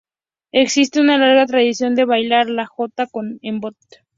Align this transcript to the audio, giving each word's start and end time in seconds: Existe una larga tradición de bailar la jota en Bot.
Existe 0.51 0.99
una 0.99 1.19
larga 1.19 1.45
tradición 1.45 1.93
de 1.93 2.05
bailar 2.05 2.49
la 2.49 2.65
jota 2.65 3.07
en 3.43 3.59
Bot. 3.59 3.75